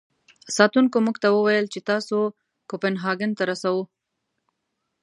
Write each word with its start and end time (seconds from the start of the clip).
ساتونکو 0.55 0.97
موږ 1.05 1.15
ته 1.23 1.27
و 1.31 1.37
ویل 1.45 1.65
چې 1.73 1.79
تاسو 1.89 2.17
کوپنهاګن 2.69 3.31
ته 3.37 3.43
رسوو. 3.49 3.83